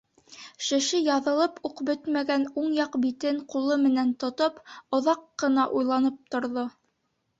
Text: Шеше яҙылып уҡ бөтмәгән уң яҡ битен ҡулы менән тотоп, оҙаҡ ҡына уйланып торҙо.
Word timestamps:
Шеше 0.67 1.01
яҙылып 1.07 1.59
уҡ 1.69 1.83
бөтмәгән 1.89 2.47
уң 2.63 2.71
яҡ 2.77 2.97
битен 3.03 3.39
ҡулы 3.53 3.77
менән 3.85 4.15
тотоп, 4.25 4.59
оҙаҡ 5.01 5.23
ҡына 5.45 5.71
уйланып 5.81 6.19
торҙо. 6.37 6.65